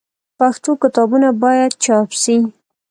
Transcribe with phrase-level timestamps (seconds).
[0.39, 2.35] پښتو کتابونه باید چاپ سي.